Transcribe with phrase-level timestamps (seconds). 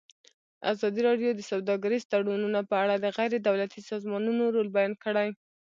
[0.71, 5.29] ازادي راډیو د سوداګریز تړونونه په اړه د غیر دولتي سازمانونو رول بیان کړی.